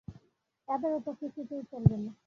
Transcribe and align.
এবারে 0.67 0.97
তা 1.05 1.11
কিছুতেই 1.19 1.63
চলবে 1.71 1.95
না। 1.97 2.11